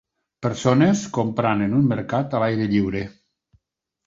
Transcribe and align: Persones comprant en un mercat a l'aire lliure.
Persones 0.45 1.03
comprant 1.17 1.61
en 1.67 1.75
un 1.81 1.85
mercat 1.93 2.35
a 2.35 2.43
l'aire 2.45 2.67
lliure. 2.73 3.05